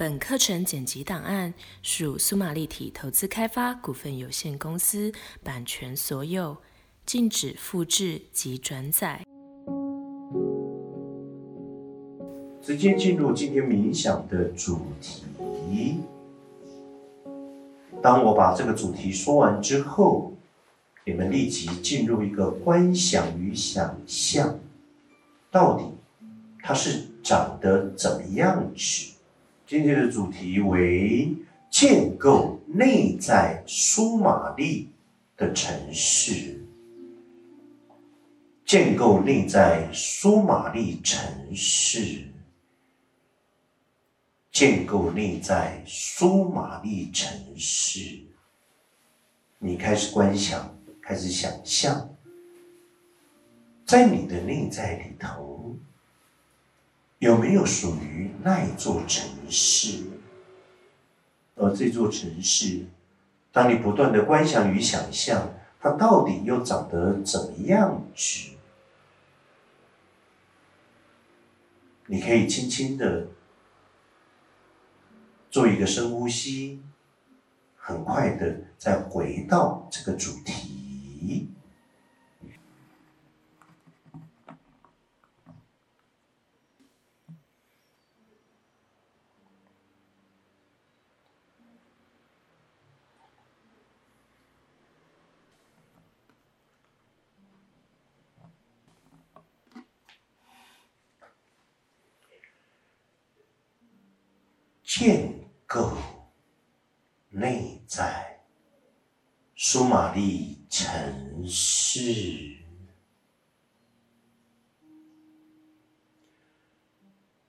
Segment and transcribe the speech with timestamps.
[0.00, 5.12] 本课程剪辑档案属苏玛立体投资开发股份有限公司
[5.44, 6.56] 版权所有，
[7.04, 9.22] 禁止复制及转载。
[12.62, 15.98] 直接进入今天冥想的主题。
[18.02, 20.32] 当我把这个主题说完之后，
[21.04, 24.58] 你们立即进入一个观想与想象，
[25.50, 25.84] 到底
[26.62, 29.19] 它是长得怎么样子？
[29.70, 31.32] 今天的主题为
[31.70, 34.88] 建构内在苏玛丽
[35.36, 36.60] 的城市，
[38.64, 42.24] 建构内在苏玛丽城市，
[44.50, 48.18] 建构内在苏玛丽城市。
[49.60, 52.12] 你开始观想，开始想象，
[53.86, 55.59] 在你的内在里头。
[57.20, 60.04] 有没有属于那一座城市？
[61.54, 62.86] 而这座城市，
[63.52, 68.52] 当你不断的观想与想象，它到底又长得怎么样子？
[72.06, 73.28] 你可以轻轻的
[75.50, 76.82] 做一个深呼吸，
[77.76, 81.50] 很快的再回到这个主题。
[105.00, 105.32] 建
[105.66, 105.96] 构
[107.30, 108.38] 内在
[109.56, 112.58] 苏玛丽城市，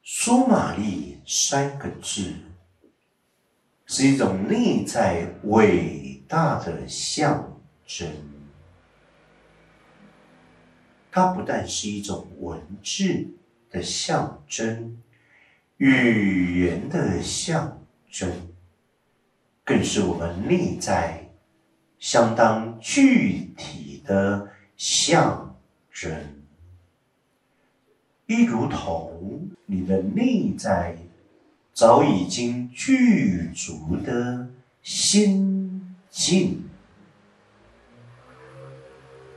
[0.02, 2.33] 苏玛丽三个字
[3.86, 8.09] 是一种内在伟大的象征，
[11.11, 13.27] 它不但是一种文字
[13.70, 15.03] 的象征。
[15.81, 18.31] 语言的象征，
[19.64, 21.27] 更是我们内在
[21.97, 24.47] 相当具体的
[24.77, 25.59] 象
[25.91, 26.15] 征。
[28.27, 30.95] 一如同你的内在
[31.73, 34.47] 早已经具足的
[34.83, 36.64] 心境，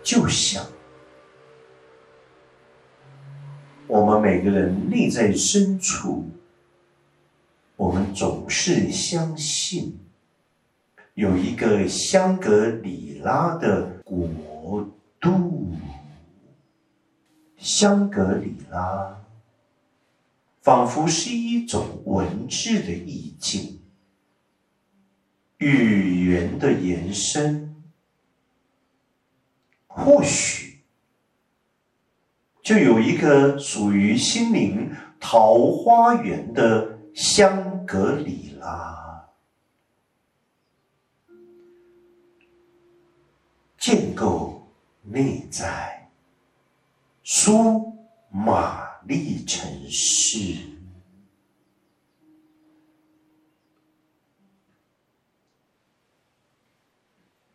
[0.02, 0.62] 就像。
[3.86, 6.24] 我们每个人内在深处，
[7.76, 9.98] 我们总是相信
[11.14, 14.88] 有一个香格里拉的国
[15.20, 15.76] 度。
[17.58, 19.22] 香格里拉
[20.62, 23.80] 仿佛是一种文字的意境，
[25.58, 27.74] 语言的延伸，
[29.86, 30.63] 或许。
[32.64, 39.28] 就有一个属于心灵桃花源的香格里拉，
[43.76, 44.66] 建构
[45.02, 46.08] 内在
[47.22, 47.92] 苏
[48.30, 50.56] 玛丽城市，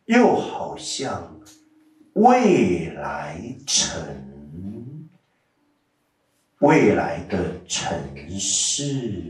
[0.04, 1.40] 又好像
[2.12, 4.29] 未来城。
[6.60, 7.90] 未来的城
[8.38, 9.22] 市，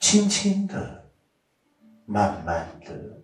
[0.00, 1.08] 轻轻的、
[2.06, 3.20] 慢慢的，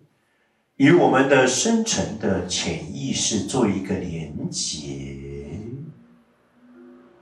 [0.77, 5.59] 与我们的深层的潜意识做一个连接，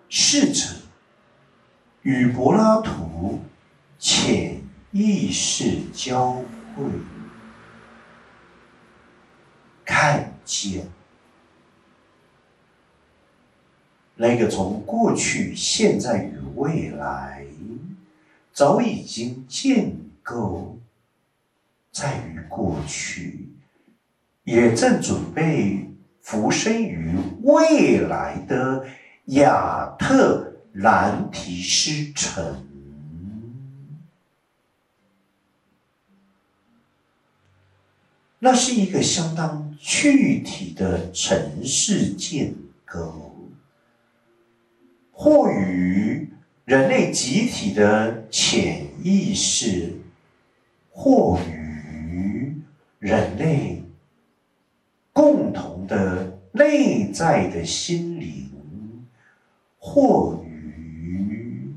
[0.10, 0.70] 试着
[2.04, 3.40] 与柏拉图
[3.98, 4.62] 潜
[4.92, 6.34] 意识交
[6.76, 6.84] 汇，
[9.84, 10.88] 看见。
[14.18, 17.46] 那个从过去、现在与未来，
[18.54, 20.80] 早已经建构
[21.92, 23.50] 在于过去，
[24.46, 25.90] 也正准备
[26.22, 27.14] 浮生于
[27.44, 28.86] 未来的
[29.26, 32.66] 亚特兰提斯城，
[38.40, 43.35] 那是一个相当具体的城市建构。
[45.18, 46.30] 或与
[46.66, 49.94] 人类集体的潜意识，
[50.92, 52.54] 或与
[53.00, 53.82] 人类
[55.14, 59.08] 共同的内在的心灵，
[59.80, 61.74] 或与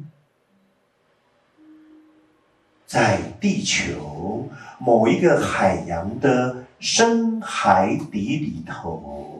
[2.86, 4.48] 在地球
[4.80, 9.37] 某一个海洋的深海底里头，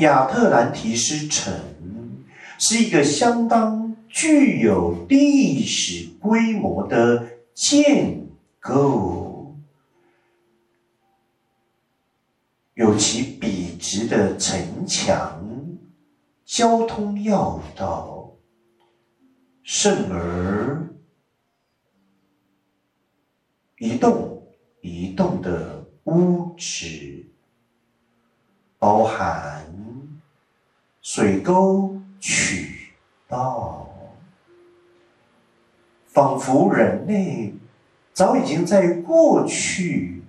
[0.00, 1.52] 亚特兰提斯城
[2.58, 8.26] 是一个相当具有历史规模的建
[8.58, 9.54] 构，
[12.74, 15.42] 有其笔直的城墙、
[16.44, 18.16] 交通要道。
[19.62, 20.84] 甚而
[23.78, 24.42] 一栋
[24.80, 27.30] 一栋的屋址，
[28.78, 29.64] 包含
[31.12, 32.92] 水沟渠
[33.26, 33.84] 道，
[36.06, 37.52] 仿佛人类
[38.12, 40.22] 早已经在过去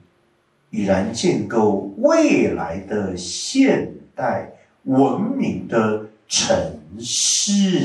[0.72, 4.54] 已然建构未来的现代
[4.86, 7.84] 文明的城市。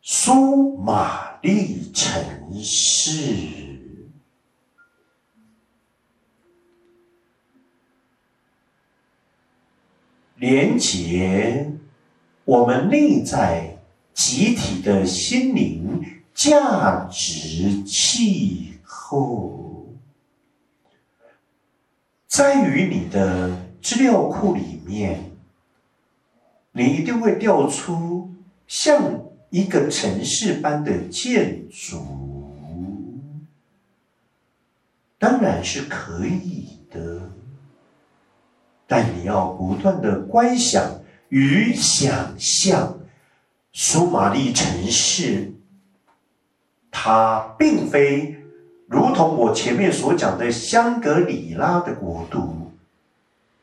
[0.00, 2.10] 苏玛丽城
[2.62, 3.69] 市，
[10.40, 11.70] 连接
[12.44, 13.78] 我们内在
[14.12, 16.02] 集体的心灵
[16.34, 19.86] 价值气候，
[22.26, 25.30] 在于你的资料库里面，
[26.72, 28.30] 你一定会调出
[28.66, 29.30] 像。
[29.50, 32.54] 一个城市般的建筑，
[35.18, 37.32] 当然是可以的，
[38.90, 40.82] 但你要不断的观想
[41.28, 42.98] 与想象。
[43.72, 45.52] 苏玛丽城市，
[46.90, 48.36] 它并非
[48.88, 52.72] 如同我前面所讲的香格里拉的国度，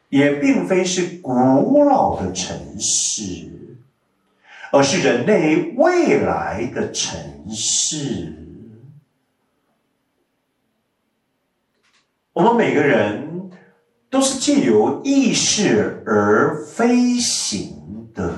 [0.07, 3.51] 也并非是古老的城市。
[4.69, 8.33] 而是人类未来的城市。
[12.33, 13.50] 我们每个人
[14.09, 18.33] 都是借由意识而飞行的。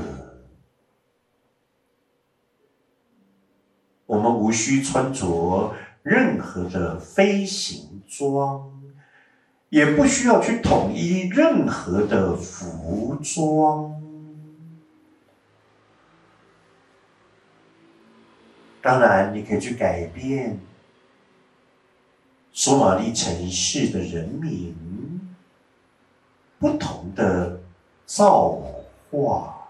[4.06, 8.81] 我们无需穿着任何的飞行装，
[9.69, 13.95] 也不需要去统一任何的服装。
[18.81, 20.57] 当然，你可以去改变
[22.51, 25.19] 索马利城市的人民
[26.59, 27.59] 不同的
[28.06, 28.59] 造
[29.09, 29.67] 化，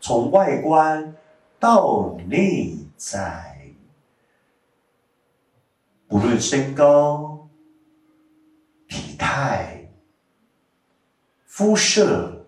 [0.00, 1.14] 从外观
[1.58, 3.72] 到内在，
[6.08, 7.48] 不论身高、
[8.88, 9.88] 体态、
[11.46, 12.44] 肤色、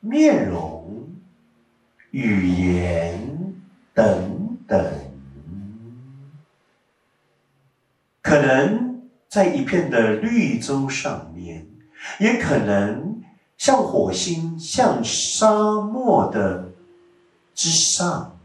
[0.00, 0.84] 面容。
[2.12, 3.54] 语言
[3.92, 4.80] 等等，
[8.22, 8.85] 可能
[9.36, 11.68] 在一片的绿洲上面，
[12.18, 13.22] 也可能
[13.58, 16.72] 像火星、像沙漠的
[17.54, 18.40] 之上，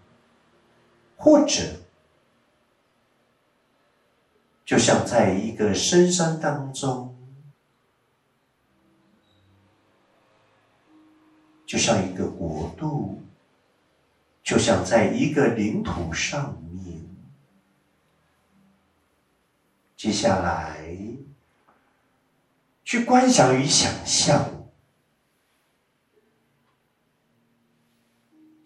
[1.16, 1.62] 或者
[4.66, 7.16] 就像在一个深山当中，
[11.66, 13.18] 就像一个国度。
[14.44, 17.00] 就像在一个领土上面，
[20.02, 20.84] 接下来
[22.84, 24.66] 去观想与想象，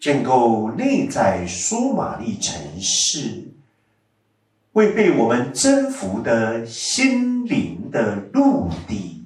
[0.00, 3.48] 建构内在苏玛丽城市，
[4.72, 9.22] 未被我们征服的心灵的陆地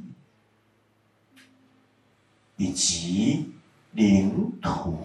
[2.57, 3.53] 以及
[3.93, 4.99] 领土。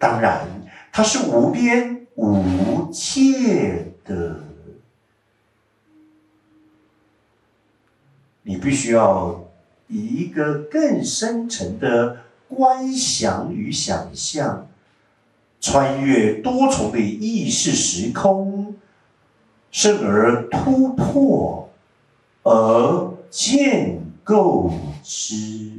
[0.00, 0.48] 当然，
[0.90, 4.40] 它是无边无界的的。
[8.42, 9.48] 你必须要
[9.86, 14.66] 以一个更深层的观想与想象，
[15.60, 18.74] 穿越多重的意识时空，
[19.70, 21.70] 生而突破，
[22.42, 24.72] 而建构
[25.04, 25.70] 之。